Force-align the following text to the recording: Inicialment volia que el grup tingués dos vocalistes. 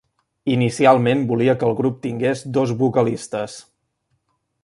Inicialment 0.53 1.19
volia 1.31 1.55
que 1.63 1.67
el 1.67 1.75
grup 1.81 2.01
tingués 2.07 2.43
dos 2.57 2.73
vocalistes. 2.81 3.59